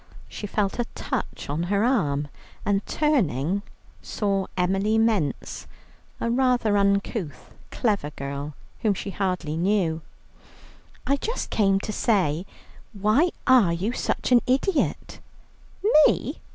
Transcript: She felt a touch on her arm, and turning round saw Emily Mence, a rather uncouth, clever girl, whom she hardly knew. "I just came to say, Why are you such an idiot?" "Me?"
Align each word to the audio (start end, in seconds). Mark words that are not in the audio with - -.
She 0.27 0.47
felt 0.47 0.79
a 0.79 0.85
touch 0.95 1.47
on 1.47 1.61
her 1.69 1.83
arm, 1.85 2.27
and 2.65 2.83
turning 2.87 3.47
round 3.49 3.61
saw 4.01 4.47
Emily 4.57 4.97
Mence, 4.97 5.67
a 6.19 6.27
rather 6.27 6.75
uncouth, 6.75 7.51
clever 7.69 8.09
girl, 8.09 8.55
whom 8.79 8.95
she 8.95 9.11
hardly 9.11 9.55
knew. 9.55 10.01
"I 11.05 11.17
just 11.17 11.51
came 11.51 11.79
to 11.81 11.93
say, 11.93 12.47
Why 12.93 13.29
are 13.45 13.73
you 13.73 13.93
such 13.93 14.31
an 14.31 14.41
idiot?" 14.47 15.19
"Me?" 16.07 16.41